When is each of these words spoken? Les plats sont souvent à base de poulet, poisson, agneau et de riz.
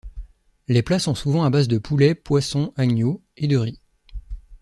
Les 0.67 0.81
plats 0.81 0.97
sont 0.97 1.13
souvent 1.13 1.43
à 1.43 1.51
base 1.51 1.67
de 1.67 1.77
poulet, 1.77 2.15
poisson, 2.15 2.73
agneau 2.75 3.21
et 3.37 3.47
de 3.47 3.57
riz. 3.57 3.79